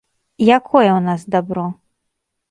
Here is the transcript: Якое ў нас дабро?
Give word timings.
Якое 0.57 0.87
ў 0.95 1.01
нас 1.07 1.21
дабро? 1.35 1.65